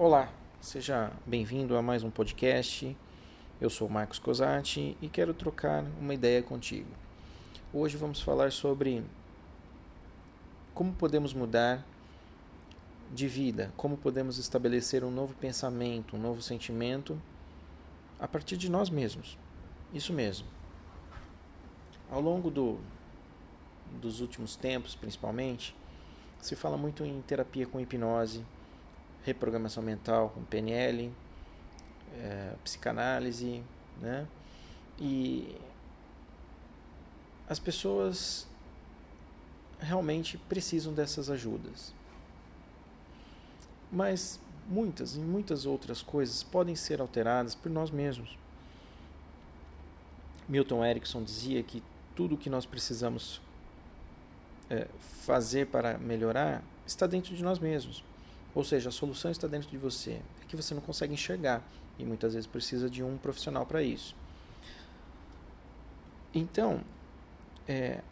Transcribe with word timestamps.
Olá, 0.00 0.30
seja 0.60 1.10
bem-vindo 1.26 1.76
a 1.76 1.82
mais 1.82 2.04
um 2.04 2.10
podcast. 2.10 2.96
Eu 3.60 3.68
sou 3.68 3.88
Marcos 3.88 4.20
Cosati 4.20 4.96
e 5.02 5.08
quero 5.08 5.34
trocar 5.34 5.84
uma 6.00 6.14
ideia 6.14 6.40
contigo. 6.40 6.88
Hoje 7.72 7.96
vamos 7.96 8.20
falar 8.20 8.52
sobre 8.52 9.02
como 10.72 10.92
podemos 10.92 11.34
mudar 11.34 11.84
de 13.12 13.26
vida, 13.26 13.72
como 13.76 13.96
podemos 13.96 14.38
estabelecer 14.38 15.02
um 15.02 15.10
novo 15.10 15.34
pensamento, 15.34 16.14
um 16.14 16.20
novo 16.20 16.40
sentimento 16.40 17.20
a 18.20 18.28
partir 18.28 18.56
de 18.56 18.70
nós 18.70 18.88
mesmos. 18.90 19.36
Isso 19.92 20.12
mesmo. 20.12 20.46
Ao 22.08 22.20
longo 22.20 22.52
do, 22.52 22.78
dos 24.00 24.20
últimos 24.20 24.54
tempos, 24.54 24.94
principalmente, 24.94 25.74
se 26.40 26.54
fala 26.54 26.76
muito 26.76 27.04
em 27.04 27.20
terapia 27.22 27.66
com 27.66 27.80
hipnose, 27.80 28.44
reprogramação 29.24 29.82
mental 29.82 30.30
com 30.30 30.42
PNL, 30.44 31.12
é, 32.14 32.54
psicanálise, 32.64 33.62
né? 34.00 34.26
E 34.98 35.56
as 37.48 37.58
pessoas 37.58 38.46
realmente 39.78 40.36
precisam 40.36 40.92
dessas 40.92 41.30
ajudas. 41.30 41.94
Mas 43.90 44.40
muitas 44.68 45.16
e 45.16 45.20
muitas 45.20 45.64
outras 45.64 46.02
coisas 46.02 46.42
podem 46.42 46.76
ser 46.76 47.00
alteradas 47.00 47.54
por 47.54 47.70
nós 47.70 47.90
mesmos. 47.90 48.36
Milton 50.48 50.84
Erickson 50.84 51.22
dizia 51.22 51.62
que 51.62 51.82
tudo 52.14 52.34
o 52.34 52.38
que 52.38 52.50
nós 52.50 52.66
precisamos 52.66 53.40
é, 54.68 54.88
fazer 55.24 55.66
para 55.66 55.96
melhorar 55.98 56.62
está 56.86 57.06
dentro 57.06 57.34
de 57.34 57.42
nós 57.42 57.58
mesmos. 57.58 58.04
Ou 58.54 58.64
seja, 58.64 58.88
a 58.88 58.92
solução 58.92 59.30
está 59.30 59.46
dentro 59.46 59.68
de 59.68 59.78
você. 59.78 60.20
É 60.42 60.44
que 60.46 60.56
você 60.56 60.74
não 60.74 60.80
consegue 60.80 61.12
enxergar 61.12 61.62
e 61.98 62.04
muitas 62.04 62.34
vezes 62.34 62.46
precisa 62.46 62.88
de 62.88 63.02
um 63.02 63.16
profissional 63.16 63.66
para 63.66 63.82
isso. 63.82 64.14
Então, 66.34 66.82
é, 67.66 68.02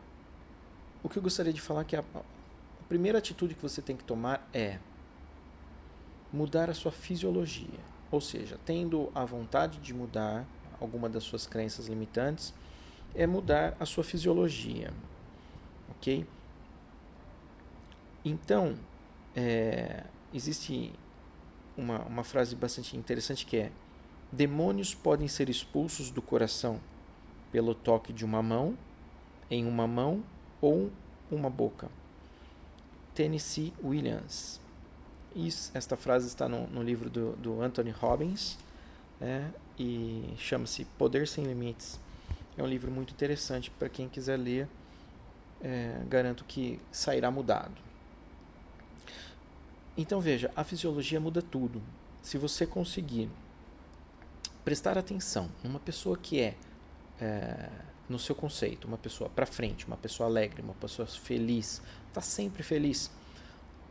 o 1.02 1.08
que 1.08 1.18
eu 1.18 1.22
gostaria 1.22 1.52
de 1.52 1.60
falar 1.60 1.82
é 1.82 1.84
que 1.84 1.96
a, 1.96 2.00
a 2.00 2.84
primeira 2.88 3.18
atitude 3.18 3.54
que 3.54 3.62
você 3.62 3.80
tem 3.80 3.96
que 3.96 4.04
tomar 4.04 4.48
é 4.52 4.78
mudar 6.32 6.68
a 6.68 6.74
sua 6.74 6.92
fisiologia. 6.92 7.80
Ou 8.10 8.20
seja, 8.20 8.58
tendo 8.64 9.10
a 9.14 9.24
vontade 9.24 9.78
de 9.78 9.92
mudar 9.92 10.46
alguma 10.80 11.08
das 11.08 11.24
suas 11.24 11.46
crenças 11.46 11.86
limitantes, 11.86 12.52
é 13.14 13.26
mudar 13.26 13.76
a 13.80 13.86
sua 13.86 14.04
fisiologia. 14.04 14.92
Ok? 15.90 16.26
Então, 18.24 18.76
é, 19.34 20.04
existe 20.32 20.92
uma, 21.76 22.00
uma 22.00 22.24
frase 22.24 22.54
bastante 22.54 22.96
interessante 22.96 23.44
que 23.46 23.56
é: 23.56 23.72
Demônios 24.30 24.94
podem 24.94 25.28
ser 25.28 25.48
expulsos 25.48 26.10
do 26.10 26.20
coração 26.20 26.80
pelo 27.52 27.74
toque 27.74 28.12
de 28.12 28.24
uma 28.24 28.42
mão, 28.42 28.76
em 29.50 29.66
uma 29.66 29.86
mão 29.86 30.22
ou 30.60 30.90
uma 31.30 31.50
boca. 31.50 31.88
Tennessee 33.14 33.72
Williams. 33.82 34.60
Isso, 35.34 35.70
esta 35.74 35.96
frase 35.96 36.26
está 36.26 36.48
no, 36.48 36.66
no 36.68 36.82
livro 36.82 37.10
do, 37.10 37.32
do 37.36 37.62
Anthony 37.62 37.90
Robbins 37.90 38.58
é, 39.20 39.46
e 39.78 40.34
chama-se 40.38 40.84
Poder 40.98 41.28
Sem 41.28 41.44
Limites. 41.44 42.00
É 42.56 42.62
um 42.62 42.66
livro 42.66 42.90
muito 42.90 43.12
interessante 43.12 43.70
para 43.70 43.88
quem 43.88 44.08
quiser 44.08 44.38
ler. 44.38 44.68
É, 45.62 46.02
garanto 46.08 46.44
que 46.44 46.78
sairá 46.92 47.30
mudado. 47.30 47.72
Então 49.96 50.20
veja, 50.20 50.50
a 50.54 50.62
fisiologia 50.62 51.18
muda 51.18 51.40
tudo. 51.40 51.82
Se 52.20 52.36
você 52.36 52.66
conseguir 52.66 53.30
prestar 54.64 54.98
atenção 54.98 55.48
numa 55.62 55.78
pessoa 55.78 56.18
que 56.18 56.40
é, 56.40 56.54
é 57.20 57.70
no 58.08 58.18
seu 58.18 58.34
conceito, 58.34 58.86
uma 58.86 58.98
pessoa 58.98 59.28
para 59.28 59.46
frente, 59.46 59.86
uma 59.86 59.96
pessoa 59.96 60.28
alegre, 60.28 60.62
uma 60.62 60.74
pessoa 60.74 61.06
feliz, 61.06 61.82
está 62.08 62.20
sempre 62.20 62.62
feliz, 62.62 63.10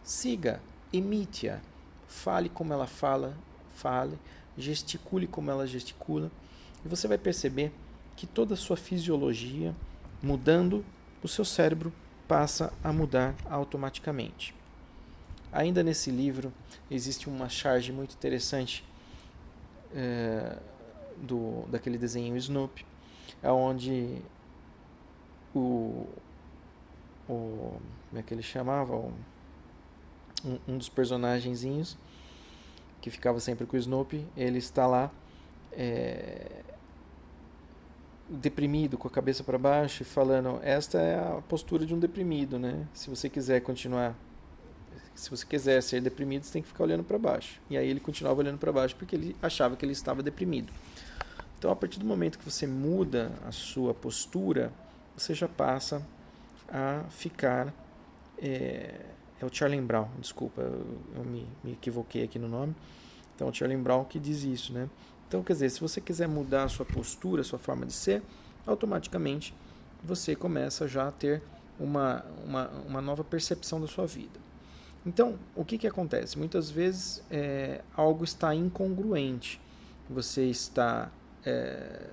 siga, 0.04 0.62
imite-a, 0.94 1.60
fale 2.08 2.48
como 2.50 2.72
ela 2.72 2.88
fala, 2.88 3.36
fale, 3.76 4.18
gesticule 4.58 5.28
como 5.28 5.52
ela 5.52 5.68
gesticula, 5.68 6.32
e 6.86 6.88
você 6.88 7.08
vai 7.08 7.18
perceber 7.18 7.74
que 8.16 8.26
toda 8.26 8.54
a 8.54 8.58
sua 8.58 8.78
fisiologia 8.78 9.76
mudando, 10.22 10.86
o 11.22 11.28
seu 11.28 11.44
cérebro 11.44 11.92
passa 12.28 12.72
a 12.84 12.94
mudar 12.94 13.36
automaticamente. 13.50 14.56
Ainda 15.56 15.82
nesse 15.82 16.12
livro 16.12 16.52
existe 16.92 17.30
uma 17.30 17.48
charge 17.48 17.90
muito 17.94 18.14
interessante 18.14 18.84
é, 19.96 20.58
do, 21.16 21.64
daquele 21.70 21.98
desenho 21.98 22.36
Snoopy, 22.36 22.86
onde 23.42 24.22
o, 25.56 26.06
o 27.30 27.80
como 28.10 28.20
é 28.20 28.22
que 28.22 28.34
ele 28.34 28.44
chamava 28.44 28.98
um, 28.98 29.14
um 30.68 30.78
dos 30.78 30.90
personagenzinhos 30.90 31.98
que 33.00 33.10
ficava 33.10 33.40
sempre 33.40 33.66
com 33.66 33.78
o 33.78 33.80
Snoopy, 33.80 34.28
ele 34.36 34.58
está 34.58 34.86
lá 34.86 35.10
é, 35.72 36.64
deprimido, 38.28 38.98
com 38.98 39.08
a 39.08 39.12
cabeça 39.12 39.42
para 39.42 39.58
baixo, 39.58 40.04
falando: 40.04 40.60
esta 40.62 41.00
é 41.00 41.18
a 41.18 41.42
postura 41.48 41.86
de 41.86 41.96
um 41.96 42.00
deprimido, 42.00 42.60
né? 42.60 42.86
Se 42.94 43.10
você 43.10 43.30
quiser 43.30 43.62
continuar 43.62 44.16
se 45.16 45.30
você 45.30 45.46
quiser 45.46 45.82
ser 45.82 46.02
deprimido, 46.02 46.44
você 46.44 46.54
tem 46.54 46.62
que 46.62 46.68
ficar 46.68 46.84
olhando 46.84 47.04
para 47.04 47.18
baixo. 47.18 47.62
E 47.70 47.78
aí 47.78 47.88
ele 47.88 48.02
continuava 48.02 48.42
olhando 48.42 48.58
para 48.58 48.72
baixo 48.72 48.96
porque 48.98 49.16
ele 49.16 49.36
achava 49.42 49.76
que 49.76 49.86
ele 49.86 49.94
estava 49.94 50.22
deprimido. 50.22 50.72
Então, 51.58 51.72
a 51.72 51.76
partir 51.76 52.00
do 52.00 52.06
momento 52.06 52.38
que 52.38 52.46
você 52.46 52.68
muda 52.68 53.32
a 53.48 53.52
sua 53.52 53.94
postura, 53.94 54.72
você 55.18 55.34
já 55.34 55.48
passa 55.48 56.06
a 56.68 57.04
ficar. 57.10 57.74
É, 58.38 59.00
é 59.42 59.46
o 59.46 59.50
Charlie 59.52 59.80
Brown, 59.82 60.10
desculpa, 60.20 60.62
eu, 60.62 60.86
eu 61.16 61.24
me, 61.24 61.48
me, 61.64 61.72
equivoquei 61.72 62.24
aqui 62.24 62.38
no 62.38 62.48
nome. 62.48 62.76
Então, 63.34 63.48
o 63.48 63.54
Charlie 63.54 63.78
Brown 63.78 64.04
que 64.04 64.20
diz 64.20 64.44
isso, 64.44 64.74
né? 64.74 64.90
Então, 65.28 65.42
quer 65.42 65.54
dizer, 65.54 65.70
se 65.70 65.80
você 65.80 66.00
quiser 66.00 66.28
mudar 66.28 66.66
a 66.66 66.70
sua 66.70 66.86
postura, 66.86 67.42
a 67.42 67.44
sua 67.44 67.58
forma 67.58 67.86
de 67.86 67.94
ser, 67.94 68.22
automaticamente 68.66 69.54
você 70.04 70.36
começa 70.36 70.88
já 70.88 71.08
a 71.08 71.12
ter 71.12 71.42
uma, 71.80 72.24
uma, 72.46 72.70
uma 72.88 73.02
nova 73.02 73.24
percepção 73.24 73.82
da 73.82 73.88
sua 73.88 74.06
vida. 74.06 74.45
Então, 75.06 75.38
o 75.56 75.64
que, 75.64 75.78
que 75.78 75.88
acontece? 75.88 76.38
Muitas 76.38 76.72
vezes 76.72 77.24
é, 77.30 77.82
algo 77.96 78.24
está 78.24 78.56
incongruente. 78.56 79.62
Você 80.10 80.46
está, 80.46 81.12
é, 81.46 82.10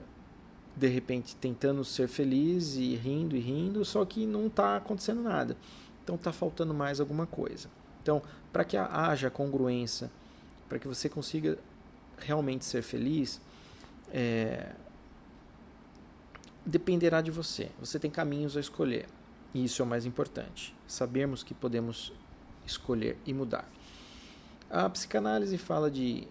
de 0.76 0.88
repente, 0.88 1.34
tentando 1.36 1.84
ser 1.84 2.06
feliz 2.06 2.76
e 2.76 2.94
rindo 2.94 3.34
e 3.34 3.40
rindo, 3.40 3.84
só 3.84 4.04
que 4.04 4.26
não 4.26 4.46
está 4.46 4.76
acontecendo 4.76 5.22
nada. 5.22 5.56
Então, 6.04 6.16
está 6.16 6.32
faltando 6.32 6.74
mais 6.74 7.00
alguma 7.00 7.26
coisa. 7.26 7.68
Então, 8.02 8.20
para 8.52 8.64
que 8.64 8.76
haja 8.76 9.30
congruência, 9.30 10.10
para 10.68 10.78
que 10.78 10.86
você 10.86 11.08
consiga 11.08 11.56
realmente 12.18 12.64
ser 12.64 12.82
feliz, 12.82 13.40
é, 14.12 14.72
dependerá 16.64 17.20
de 17.20 17.30
você. 17.30 17.70
Você 17.80 17.98
tem 17.98 18.10
caminhos 18.10 18.56
a 18.56 18.60
escolher. 18.60 19.06
E 19.54 19.64
isso 19.64 19.82
é 19.82 19.84
o 19.84 19.88
mais 19.88 20.04
importante. 20.04 20.74
Sabermos 20.86 21.42
que 21.42 21.54
podemos 21.54 22.12
escolher 22.66 23.16
e 23.26 23.32
mudar. 23.32 23.68
A 24.70 24.88
psicanálise 24.88 25.58
fala 25.58 25.90
de 25.90 26.26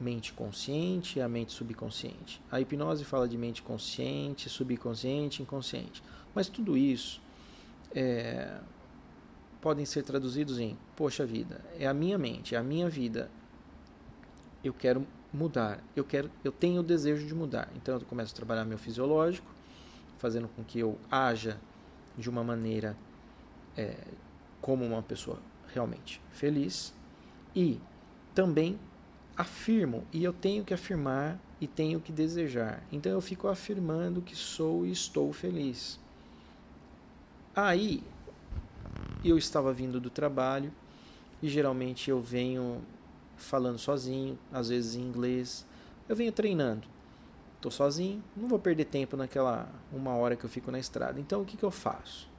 mente 0.00 0.32
consciente 0.32 1.18
e 1.18 1.22
a 1.22 1.28
mente 1.28 1.52
subconsciente. 1.52 2.40
A 2.50 2.60
hipnose 2.60 3.04
fala 3.04 3.28
de 3.28 3.36
mente 3.36 3.62
consciente, 3.62 4.48
subconsciente, 4.48 5.42
inconsciente. 5.42 6.02
Mas 6.34 6.48
tudo 6.48 6.76
isso 6.76 7.20
é, 7.94 8.60
podem 9.60 9.84
ser 9.84 10.02
traduzidos 10.02 10.58
em: 10.58 10.78
poxa 10.96 11.26
vida, 11.26 11.60
é 11.78 11.86
a 11.86 11.92
minha 11.92 12.16
mente, 12.16 12.54
é 12.54 12.58
a 12.58 12.62
minha 12.62 12.88
vida. 12.88 13.30
Eu 14.62 14.72
quero 14.72 15.06
mudar, 15.32 15.82
eu 15.94 16.04
quero, 16.04 16.30
eu 16.44 16.52
tenho 16.52 16.80
o 16.80 16.84
desejo 16.84 17.26
de 17.26 17.34
mudar. 17.34 17.70
Então 17.76 17.94
eu 17.94 18.00
começo 18.02 18.32
a 18.32 18.36
trabalhar 18.36 18.64
meu 18.64 18.78
fisiológico, 18.78 19.50
fazendo 20.18 20.48
com 20.48 20.64
que 20.64 20.78
eu 20.78 20.98
haja 21.10 21.58
de 22.16 22.28
uma 22.28 22.44
maneira 22.44 22.96
é, 23.76 23.96
como 24.60 24.84
uma 24.84 25.02
pessoa 25.02 25.38
realmente 25.72 26.20
feliz 26.32 26.94
e 27.54 27.80
também 28.34 28.78
afirmo 29.36 30.04
e 30.12 30.22
eu 30.22 30.32
tenho 30.32 30.64
que 30.64 30.74
afirmar 30.74 31.38
e 31.60 31.66
tenho 31.66 32.00
que 32.00 32.12
desejar. 32.12 32.82
Então 32.90 33.12
eu 33.12 33.20
fico 33.20 33.48
afirmando 33.48 34.22
que 34.22 34.36
sou 34.36 34.86
e 34.86 34.90
estou 34.90 35.32
feliz. 35.32 35.98
Aí 37.54 38.02
eu 39.24 39.36
estava 39.36 39.72
vindo 39.72 40.00
do 40.00 40.08
trabalho 40.08 40.72
e 41.42 41.48
geralmente 41.48 42.10
eu 42.10 42.20
venho 42.20 42.82
falando 43.36 43.78
sozinho, 43.78 44.38
às 44.52 44.68
vezes 44.68 44.94
em 44.94 45.02
inglês. 45.02 45.66
Eu 46.08 46.16
venho 46.16 46.32
treinando. 46.32 46.86
Estou 47.56 47.70
sozinho, 47.70 48.22
não 48.34 48.48
vou 48.48 48.58
perder 48.58 48.86
tempo 48.86 49.16
naquela 49.16 49.68
uma 49.92 50.14
hora 50.14 50.34
que 50.34 50.44
eu 50.44 50.50
fico 50.50 50.70
na 50.70 50.78
estrada. 50.78 51.20
Então 51.20 51.42
o 51.42 51.44
que, 51.44 51.56
que 51.56 51.64
eu 51.64 51.70
faço? 51.70 52.29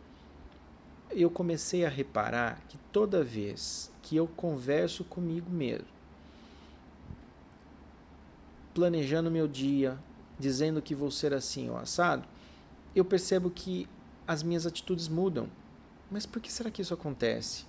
Eu 1.13 1.29
comecei 1.29 1.85
a 1.85 1.89
reparar 1.89 2.61
que 2.67 2.77
toda 2.91 3.23
vez 3.23 3.91
que 4.01 4.15
eu 4.15 4.27
converso 4.27 5.03
comigo 5.03 5.49
mesmo, 5.49 5.87
planejando 8.73 9.29
meu 9.29 9.47
dia, 9.47 9.97
dizendo 10.39 10.81
que 10.81 10.95
vou 10.95 11.11
ser 11.11 11.33
assim 11.33 11.69
ou 11.69 11.77
assado, 11.77 12.23
eu 12.95 13.05
percebo 13.05 13.49
que 13.49 13.87
as 14.27 14.43
minhas 14.43 14.65
atitudes 14.65 15.07
mudam. 15.07 15.47
Mas 16.09 16.25
por 16.25 16.41
que 16.41 16.51
será 16.51 16.69
que 16.69 16.81
isso 16.81 16.93
acontece? 16.93 17.65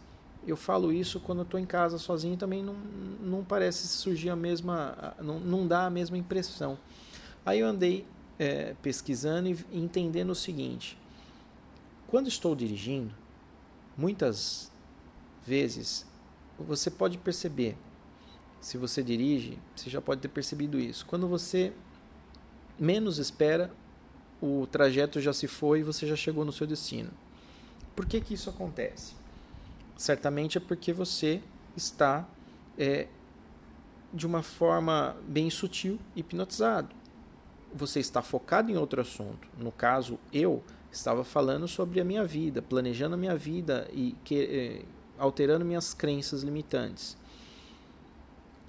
Eu 0.46 0.56
falo 0.56 0.92
isso 0.92 1.20
quando 1.20 1.42
estou 1.42 1.60
em 1.60 1.66
casa 1.66 1.98
sozinho 1.98 2.36
também 2.36 2.62
não, 2.62 2.74
não 3.20 3.44
parece 3.44 3.86
surgir 3.86 4.30
a 4.30 4.36
mesma. 4.36 5.14
Não, 5.20 5.38
não 5.38 5.66
dá 5.66 5.86
a 5.86 5.90
mesma 5.90 6.18
impressão. 6.18 6.76
Aí 7.46 7.60
eu 7.60 7.66
andei 7.66 8.04
é, 8.38 8.74
pesquisando 8.82 9.48
e 9.48 9.56
entendendo 9.72 10.30
o 10.30 10.34
seguinte: 10.34 10.98
quando 12.08 12.26
estou 12.26 12.56
dirigindo, 12.56 13.14
muitas 13.96 14.70
vezes 15.46 16.06
você 16.58 16.90
pode 16.90 17.18
perceber, 17.18 17.76
se 18.60 18.78
você 18.78 19.02
dirige, 19.02 19.58
você 19.74 19.90
já 19.90 20.00
pode 20.00 20.20
ter 20.20 20.28
percebido 20.28 20.78
isso. 20.78 21.04
Quando 21.06 21.26
você 21.26 21.72
menos 22.78 23.18
espera, 23.18 23.70
o 24.40 24.66
trajeto 24.66 25.20
já 25.20 25.32
se 25.32 25.46
foi 25.46 25.80
e 25.80 25.82
você 25.82 26.06
já 26.06 26.16
chegou 26.16 26.44
no 26.44 26.52
seu 26.52 26.66
destino. 26.66 27.10
Por 27.94 28.06
que, 28.06 28.20
que 28.20 28.34
isso 28.34 28.50
acontece? 28.50 29.14
Certamente 29.96 30.58
é 30.58 30.60
porque 30.60 30.92
você 30.92 31.42
está 31.76 32.26
é, 32.78 33.08
de 34.12 34.26
uma 34.26 34.42
forma 34.42 35.16
bem 35.26 35.50
sutil 35.50 35.98
hipnotizado. 36.16 36.94
Você 37.74 38.00
está 38.00 38.22
focado 38.22 38.70
em 38.70 38.76
outro 38.76 39.00
assunto. 39.00 39.48
No 39.58 39.72
caso, 39.72 40.18
eu 40.32 40.62
estava 40.92 41.24
falando 41.24 41.66
sobre 41.66 42.00
a 42.00 42.04
minha 42.04 42.24
vida, 42.24 42.60
planejando 42.60 43.14
a 43.14 43.18
minha 43.18 43.34
vida 43.34 43.88
e 43.92 44.14
que, 44.22 44.38
é, 44.38 44.84
alterando 45.18 45.64
minhas 45.64 45.94
crenças 45.94 46.42
limitantes. 46.42 47.16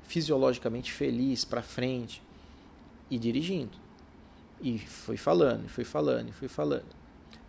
Fisiologicamente 0.04 0.92
feliz, 0.92 1.44
para 1.44 1.62
frente 1.62 2.22
e 3.12 3.20
dirigindo. 3.20 3.78
E 4.62 4.80
fui 4.80 5.18
falando, 5.18 5.68
fui 5.68 5.84
falando, 5.84 6.32
fui 6.32 6.48
falando. 6.48 6.96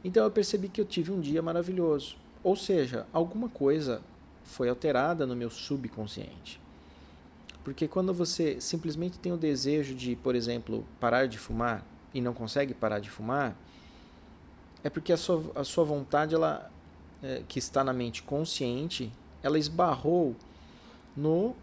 Então 0.03 0.25
eu 0.25 0.31
percebi 0.31 0.69
que 0.69 0.81
eu 0.81 0.85
tive 0.85 1.13
um 1.13 1.21
dia 1.21 1.41
maravilhoso. 1.41 2.17
Ou 2.43 2.57
seja, 2.57 3.07
alguma 3.13 3.49
coisa 3.49 4.03
foi 4.43 4.69
alterada 4.69 5.25
no 5.25 5.37
meu 5.37 5.49
subconsciente. 5.49 6.61
Porque 7.63 7.89
quando 7.89 8.13
você 8.13 8.61
simplesmente 8.61 9.19
tem 9.19 9.33
o 9.33 9.37
desejo 9.37 9.95
de, 9.95 10.17
por 10.17 10.35
exemplo, 10.35 10.85
parar 11.01 11.27
de 11.27 11.39
fumar 11.39 11.87
e 12.13 12.21
não 12.21 12.35
consegue 12.35 12.75
parar 12.75 12.99
de 12.99 13.09
fumar, 13.09 13.57
é 14.85 14.91
porque 14.91 15.13
a 15.13 15.17
sua, 15.17 15.43
a 15.57 15.65
sua 15.65 15.83
vontade, 15.83 16.35
ela, 16.35 16.71
é, 17.23 17.43
que 17.49 17.59
está 17.59 17.83
na 17.83 17.93
mente 17.93 18.23
consciente, 18.23 19.11
ela 19.43 19.59
esbarrou 19.59 20.37
no, 21.17 21.57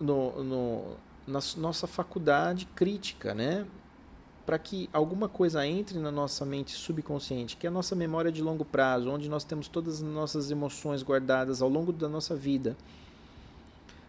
no, 0.00 0.42
no, 0.42 0.96
na 1.26 1.40
nossa 1.58 1.86
faculdade 1.86 2.66
crítica, 2.74 3.34
né? 3.34 3.66
para 4.44 4.58
que 4.58 4.88
alguma 4.92 5.28
coisa 5.28 5.64
entre 5.66 5.98
na 5.98 6.10
nossa 6.10 6.44
mente 6.44 6.72
subconsciente, 6.72 7.56
que 7.56 7.66
é 7.66 7.68
a 7.68 7.72
nossa 7.72 7.94
memória 7.94 8.32
de 8.32 8.42
longo 8.42 8.64
prazo, 8.64 9.08
onde 9.08 9.28
nós 9.28 9.44
temos 9.44 9.68
todas 9.68 9.96
as 9.96 10.02
nossas 10.02 10.50
emoções 10.50 11.02
guardadas 11.02 11.62
ao 11.62 11.68
longo 11.68 11.92
da 11.92 12.08
nossa 12.08 12.34
vida. 12.34 12.76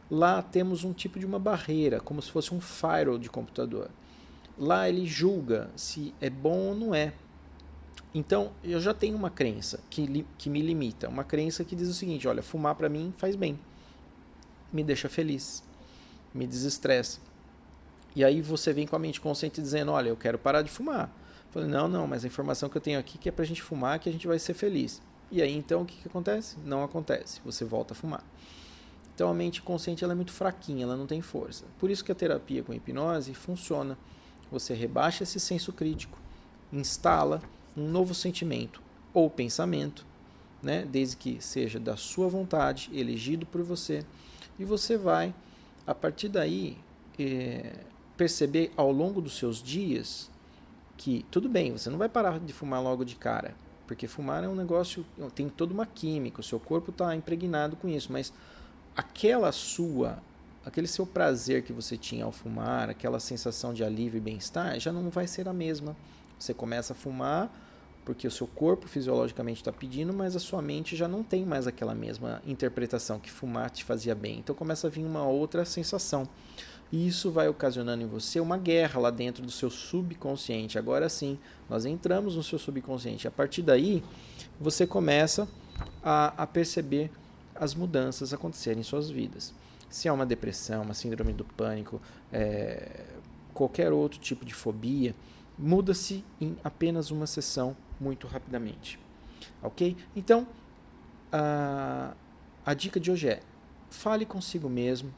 Lá 0.09 0.41
temos 0.41 0.83
um 0.83 0.91
tipo 0.91 1.19
de 1.19 1.25
uma 1.25 1.39
barreira, 1.39 1.99
como 1.99 2.21
se 2.21 2.31
fosse 2.31 2.53
um 2.53 2.59
firewall 2.59 3.17
de 3.17 3.29
computador. 3.29 3.89
Lá 4.57 4.89
ele 4.89 5.05
julga 5.05 5.69
se 5.75 6.13
é 6.19 6.29
bom 6.29 6.69
ou 6.69 6.75
não 6.75 6.95
é. 6.95 7.13
Então, 8.13 8.51
eu 8.63 8.79
já 8.79 8.93
tenho 8.93 9.15
uma 9.15 9.29
crença 9.29 9.79
que, 9.89 10.25
que 10.37 10.49
me 10.49 10.61
limita, 10.61 11.09
uma 11.09 11.23
crença 11.23 11.63
que 11.63 11.75
diz 11.75 11.89
o 11.89 11.93
seguinte: 11.93 12.27
olha, 12.27 12.43
fumar 12.43 12.75
para 12.75 12.89
mim 12.89 13.13
faz 13.17 13.35
bem, 13.35 13.59
me 14.71 14.83
deixa 14.83 15.09
feliz, 15.09 15.63
me 16.33 16.45
desestressa 16.45 17.19
e 18.15 18.23
aí 18.23 18.41
você 18.41 18.71
vem 18.71 18.85
com 18.85 18.95
a 18.95 18.99
mente 18.99 19.19
consciente 19.19 19.61
dizendo, 19.61 19.91
olha, 19.91 20.09
eu 20.09 20.17
quero 20.17 20.37
parar 20.37 20.61
de 20.61 20.69
fumar. 20.69 21.09
Eu 21.47 21.51
falei, 21.51 21.67
não, 21.67 21.87
não, 21.87 22.07
mas 22.07 22.23
a 22.23 22.27
informação 22.27 22.69
que 22.69 22.77
eu 22.77 22.81
tenho 22.81 22.99
aqui 22.99 23.17
é 23.17 23.21
que 23.21 23.29
é 23.29 23.31
para 23.31 23.43
a 23.43 23.47
gente 23.47 23.61
fumar 23.61 23.99
que 23.99 24.07
a 24.07 24.11
gente 24.11 24.27
vai 24.27 24.37
ser 24.37 24.53
feliz. 24.53 25.01
E 25.31 25.41
aí 25.41 25.55
então 25.55 25.81
o 25.81 25.85
que, 25.85 25.95
que 25.95 26.07
acontece? 26.07 26.57
Não 26.63 26.83
acontece, 26.83 27.41
você 27.43 27.65
volta 27.65 27.93
a 27.93 27.95
fumar. 27.95 28.23
Então 29.15 29.29
a 29.29 29.33
mente 29.33 29.61
consciente 29.61 30.03
ela 30.03 30.13
é 30.13 30.15
muito 30.15 30.31
fraquinha, 30.31 30.83
ela 30.83 30.95
não 30.95 31.07
tem 31.07 31.21
força. 31.21 31.65
Por 31.79 31.89
isso 31.89 32.03
que 32.03 32.11
a 32.11 32.15
terapia 32.15 32.63
com 32.63 32.73
hipnose 32.73 33.33
funciona. 33.33 33.97
Você 34.51 34.73
rebaixa 34.75 35.23
esse 35.23 35.39
senso 35.39 35.73
crítico, 35.73 36.19
instala 36.71 37.41
um 37.75 37.89
novo 37.89 38.13
sentimento 38.13 38.81
ou 39.13 39.29
pensamento, 39.29 40.05
né, 40.61 40.85
desde 40.89 41.17
que 41.17 41.37
seja 41.41 41.79
da 41.79 41.97
sua 41.97 42.27
vontade, 42.27 42.89
elegido 42.93 43.45
por 43.45 43.61
você, 43.61 44.05
e 44.57 44.63
você 44.63 44.97
vai, 44.97 45.33
a 45.85 45.93
partir 45.93 46.29
daí, 46.29 46.77
é, 47.19 47.73
perceber 48.15 48.71
ao 48.77 48.91
longo 48.91 49.21
dos 49.21 49.37
seus 49.37 49.61
dias 49.61 50.31
que 50.97 51.25
tudo 51.29 51.49
bem, 51.49 51.71
você 51.71 51.89
não 51.89 51.97
vai 51.97 52.07
parar 52.07 52.39
de 52.39 52.53
fumar 52.53 52.81
logo 52.81 53.03
de 53.03 53.15
cara, 53.15 53.55
porque 53.85 54.07
fumar 54.07 54.43
é 54.43 54.47
um 54.47 54.55
negócio, 54.55 55.05
tem 55.35 55.49
toda 55.49 55.73
uma 55.73 55.85
química, 55.85 56.39
o 56.39 56.43
seu 56.43 56.59
corpo 56.59 56.91
está 56.91 57.15
impregnado 57.15 57.75
com 57.75 57.89
isso, 57.89 58.11
mas 58.11 58.31
aquela 58.95 59.51
sua, 59.51 60.19
aquele 60.65 60.87
seu 60.87 61.05
prazer 61.05 61.63
que 61.63 61.73
você 61.73 61.97
tinha 61.97 62.23
ao 62.23 62.31
fumar, 62.31 62.89
aquela 62.89 63.19
sensação 63.19 63.73
de 63.73 63.83
alívio 63.83 64.17
e 64.17 64.21
bem-estar, 64.21 64.79
já 64.79 64.91
não 64.91 65.09
vai 65.09 65.27
ser 65.27 65.49
a 65.49 65.53
mesma. 65.53 65.95
Você 66.39 66.53
começa 66.53 66.93
a 66.93 66.95
fumar 66.95 67.51
porque 68.05 68.27
o 68.27 68.31
seu 68.31 68.47
corpo 68.47 68.87
fisiologicamente 68.87 69.61
está 69.61 69.71
pedindo, 69.71 70.13
mas 70.13 70.35
a 70.35 70.39
sua 70.39 70.61
mente 70.61 70.95
já 70.95 71.07
não 71.07 71.23
tem 71.23 71.45
mais 71.45 71.67
aquela 71.67 71.95
mesma 71.95 72.41
interpretação 72.45 73.19
que 73.19 73.31
fumar 73.31 73.69
te 73.69 73.83
fazia 73.83 74.13
bem. 74.13 74.39
Então 74.39 74.55
começa 74.55 74.87
a 74.87 74.89
vir 74.89 75.05
uma 75.05 75.25
outra 75.25 75.63
sensação. 75.65 76.27
E 76.91 77.07
isso 77.07 77.31
vai 77.31 77.47
ocasionando 77.47 78.03
em 78.03 78.07
você 78.07 78.39
uma 78.39 78.57
guerra 78.57 78.99
lá 78.99 79.09
dentro 79.09 79.43
do 79.43 79.51
seu 79.51 79.69
subconsciente. 79.69 80.77
Agora 80.77 81.09
sim, 81.09 81.39
nós 81.69 81.85
entramos 81.85 82.35
no 82.35 82.43
seu 82.43 82.59
subconsciente. 82.59 83.27
A 83.27 83.31
partir 83.31 83.63
daí, 83.63 84.03
você 84.59 84.85
começa 84.85 85.47
a, 86.03 86.43
a 86.43 86.45
perceber 86.45 87.09
as 87.55 87.73
mudanças 87.73 88.33
acontecerem 88.33 88.81
em 88.81 88.83
suas 88.83 89.09
vidas. 89.09 89.53
Se 89.89 90.07
é 90.07 90.11
uma 90.11 90.25
depressão, 90.25 90.83
uma 90.83 90.93
síndrome 90.93 91.33
do 91.33 91.45
pânico, 91.45 92.01
é, 92.31 93.05
qualquer 93.53 93.91
outro 93.91 94.19
tipo 94.19 94.45
de 94.45 94.53
fobia, 94.53 95.15
muda-se 95.57 96.23
em 96.41 96.55
apenas 96.63 97.11
uma 97.11 97.27
sessão 97.27 97.75
muito 97.99 98.27
rapidamente. 98.27 98.99
Ok? 99.61 99.95
Então, 100.15 100.47
a, 101.31 102.13
a 102.65 102.73
dica 102.73 102.99
de 102.99 103.11
hoje 103.11 103.29
é: 103.29 103.41
fale 103.89 104.25
consigo 104.25 104.69
mesmo, 104.69 105.13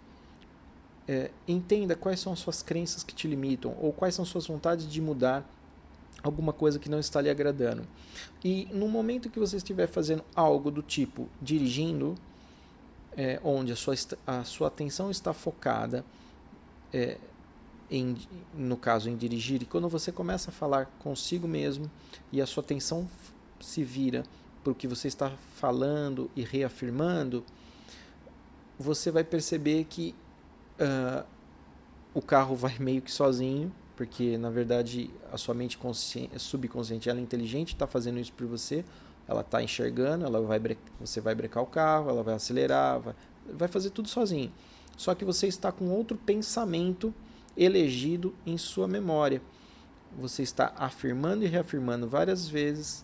é, 1.08 1.32
entenda 1.48 1.96
quais 1.96 2.20
são 2.20 2.34
as 2.34 2.40
suas 2.40 2.62
crenças 2.64 3.04
que 3.04 3.14
te 3.14 3.28
limitam 3.28 3.76
ou 3.80 3.94
quais 3.94 4.16
são 4.16 4.26
suas 4.26 4.48
vontades 4.48 4.90
de 4.90 5.02
mudar 5.02 5.48
alguma 6.24 6.52
coisa 6.52 6.80
que 6.80 6.90
não 6.90 7.00
está 7.00 7.22
lhe 7.22 7.30
agradando. 7.30 7.88
E 8.44 8.68
no 8.72 8.88
momento 8.88 9.30
que 9.30 9.40
você 9.40 9.58
estiver 9.58 9.88
fazendo 9.88 10.24
algo 10.36 10.72
do 10.72 10.82
tipo 10.82 11.30
dirigindo, 11.42 12.16
é, 13.16 13.40
onde 13.44 13.72
a 13.72 13.76
sua, 13.76 13.94
a 14.26 14.44
sua 14.44 14.68
atenção 14.68 15.12
está 15.12 15.34
focada, 15.34 16.04
é, 16.92 17.18
em, 17.90 18.18
no 18.54 18.78
caso 18.78 19.10
em 19.10 19.16
dirigir, 19.16 19.62
e 19.62 19.66
quando 19.66 19.88
você 19.88 20.12
começa 20.12 20.50
a 20.50 20.54
falar 20.54 20.86
consigo 21.00 21.48
mesmo 21.48 21.90
e 22.32 22.42
a 22.42 22.46
sua 22.46 22.64
atenção 22.64 23.08
se 23.60 23.84
vira 23.84 24.24
para 24.64 24.72
o 24.72 24.76
que 24.76 24.88
você 24.88 25.08
está 25.08 25.32
falando 25.56 26.30
e 26.36 26.42
reafirmando, 26.42 27.44
você 28.80 29.12
vai 29.12 29.24
perceber 29.24 29.86
que 29.86 30.16
uh, 30.80 31.26
o 32.14 32.22
carro 32.22 32.56
vai 32.56 32.78
meio 32.80 33.02
que 33.02 33.12
sozinho, 33.12 33.72
porque 33.96 34.38
na 34.38 34.50
verdade 34.50 35.10
a 35.32 35.38
sua 35.38 35.54
mente 35.54 35.78
subconsciente 36.38 37.10
ela 37.10 37.20
é 37.20 37.22
inteligente, 37.22 37.74
está 37.74 37.88
fazendo 37.88 38.20
isso 38.20 38.34
por 38.34 38.48
você, 38.48 38.84
ela 39.28 39.42
está 39.42 39.62
enxergando, 39.62 40.26
ela 40.26 40.42
vai 40.42 40.60
você 41.00 41.22
vai 41.22 41.34
brecar 41.34 41.64
o 41.64 41.68
carro, 41.68 42.10
ela 42.10 42.24
vai 42.24 42.36
acelerar, 42.36 43.00
vai, 43.00 43.16
vai 43.54 43.68
fazer 43.68 43.92
tudo 43.92 44.08
sozinho. 44.08 44.52
Só 44.98 45.14
que 45.14 45.26
você 45.26 45.48
está 45.48 45.72
com 45.72 45.90
outro 45.90 46.18
pensamento 46.18 47.14
elegido 47.58 48.34
em 48.46 48.58
sua 48.58 48.88
memória. 48.88 49.42
Você 50.18 50.44
está 50.44 50.74
afirmando 50.78 51.44
e 51.44 51.48
reafirmando 51.48 52.08
várias 52.08 52.48
vezes 52.48 53.04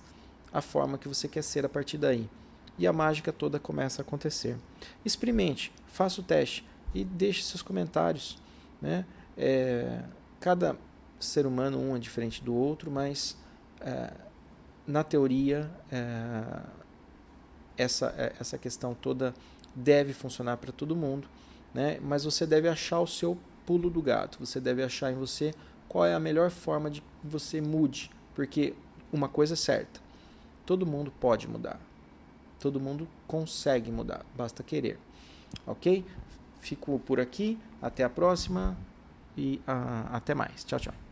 a 0.54 0.62
forma 0.62 0.98
que 0.98 1.08
você 1.08 1.28
quer 1.28 1.44
ser 1.44 1.66
a 1.66 1.70
partir 1.70 1.98
daí. 1.98 2.30
E 2.78 2.88
a 2.88 2.94
mágica 2.94 3.32
toda 3.32 3.60
começa 3.60 4.02
a 4.02 4.04
acontecer. 4.04 4.58
Experimente, 5.06 5.72
faça 5.88 6.22
o 6.22 6.24
teste 6.24 6.66
e 6.94 7.04
deixe 7.04 7.44
seus 7.44 7.62
comentários. 7.62 8.38
Né? 8.82 9.06
É, 9.38 10.04
cada 10.40 10.76
ser 11.20 11.46
humano 11.46 11.80
um 11.80 11.96
é 11.96 12.00
diferente 12.00 12.44
do 12.44 12.54
outro, 12.54 12.90
mas 12.90 13.38
é, 13.80 14.12
na 14.88 15.04
teoria 15.04 15.70
é, 15.92 16.62
essa, 17.78 18.14
é, 18.18 18.34
essa 18.40 18.58
questão 18.58 18.94
toda 18.94 19.34
deve 19.76 20.14
funcionar 20.14 20.58
para 20.58 20.72
todo 20.72 20.96
mundo, 20.96 21.28
né? 21.74 22.00
mas 22.02 22.24
você 22.24 22.46
deve 22.46 22.68
achar 22.68 23.00
o 23.00 23.08
seu 23.08 23.38
pulo 23.72 23.90
do 23.90 24.02
gato, 24.02 24.38
você 24.38 24.60
deve 24.60 24.84
achar 24.84 25.14
em 25.14 25.16
você 25.16 25.54
qual 25.88 26.06
é 26.06 26.14
a 26.14 26.20
melhor 26.20 26.50
forma 26.50 26.92
de 26.92 27.00
que 27.00 27.08
você 27.24 27.62
mude, 27.62 28.12
porque 28.36 28.74
uma 29.14 29.30
coisa 29.30 29.54
é 29.54 29.56
certa, 29.56 30.02
todo 30.66 30.86
mundo 30.86 31.10
pode 31.22 31.48
mudar, 31.48 31.80
todo 32.60 32.82
mundo 32.82 33.08
consegue 33.26 33.90
mudar, 33.90 34.26
basta 34.36 34.62
querer, 34.62 35.00
ok? 35.66 36.04
Fico 36.60 37.00
por 37.00 37.20
aqui. 37.20 37.58
Até 37.82 38.04
a 38.04 38.10
próxima. 38.10 38.78
e 39.36 39.62
uh, 39.68 40.14
até 40.14 40.36
mais. 40.36 40.64
Tchau, 40.64 40.80
tchau. 40.80 41.11